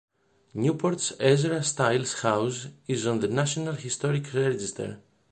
[0.55, 4.99] Newport's Ezra Stiles House is on the National Historic Register.